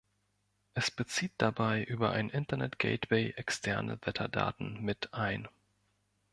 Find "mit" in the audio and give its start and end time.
4.81-5.13